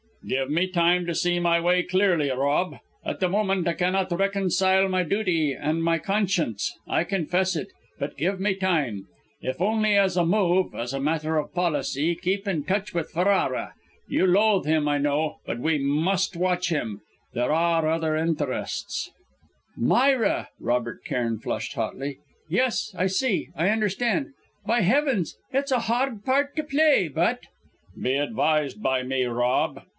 "Give 0.27 0.51
me 0.51 0.67
time 0.67 1.07
to 1.07 1.15
see 1.15 1.39
my 1.39 1.59
way 1.59 1.81
clearly, 1.83 2.29
Rob. 2.29 2.75
At 3.03 3.19
the 3.19 3.29
moment 3.29 3.67
I 3.67 3.73
cannot 3.73 4.11
reconcile 4.11 4.87
my 4.87 5.01
duty 5.01 5.51
and 5.53 5.83
my 5.83 5.97
conscience; 5.97 6.73
I 6.87 7.03
confess 7.03 7.55
it. 7.55 7.69
But 7.99 8.17
give 8.17 8.39
me 8.39 8.53
time. 8.53 9.07
If 9.41 9.59
only 9.59 9.95
as 9.97 10.17
a 10.17 10.25
move 10.25 10.73
as 10.75 10.93
a 10.93 10.99
matter 10.99 11.37
of 11.37 11.53
policy 11.53 12.15
keep 12.15 12.47
in 12.47 12.63
touch 12.65 12.93
with 12.93 13.11
Ferrara. 13.11 13.73
You 14.07 14.27
loathe 14.27 14.65
him, 14.65 14.87
I 14.87 14.99
know; 14.99 15.37
but 15.45 15.59
we 15.59 15.79
must 15.79 16.35
watch 16.35 16.69
him! 16.69 17.01
There 17.33 17.51
are 17.51 17.87
other 17.87 18.15
interests" 18.15 19.11
"Myra!" 19.93 20.49
Robert 20.59 21.03
Cairn 21.03 21.39
flushed 21.39 21.73
hotly. 21.73 22.19
"Yes, 22.47 22.93
I 22.95 23.07
see. 23.07 23.49
I 23.55 23.69
understand. 23.69 24.33
By 24.65 24.81
heavens, 24.81 25.37
it's 25.51 25.71
a 25.71 25.81
hard 25.89 26.23
part 26.23 26.55
to 26.57 26.63
play, 26.63 27.07
but" 27.07 27.41
"Be 28.01 28.15
advised 28.17 28.81
by 28.83 29.01
me, 29.01 29.25
Rob. 29.25 29.81